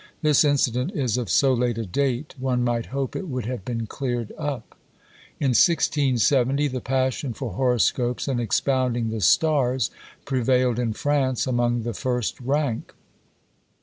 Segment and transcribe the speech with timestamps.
[0.23, 3.85] This incident is of so late a date, one might hope it would have been
[3.85, 4.75] cleared up.
[5.39, 9.91] In 1670, the passion for horoscopes and expounding the stars
[10.25, 12.95] prevailed in France among the first rank.